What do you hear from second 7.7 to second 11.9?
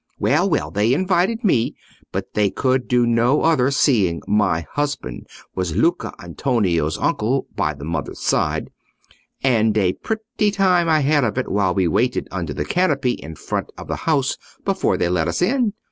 the mother's side—and a pretty time I had of it while we